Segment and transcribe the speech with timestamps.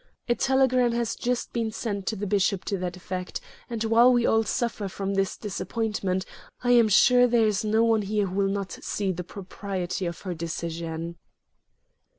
[0.27, 4.25] A telegram has just been sent to the bishop to that effect, and while we
[4.25, 6.25] all suffer from this disappointment,
[6.63, 10.21] I am sure there is no one here who will not see the propriety of
[10.21, 11.19] her decision."